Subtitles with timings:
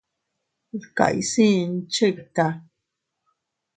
[0.81, 2.45] Dkayaasiin chikta.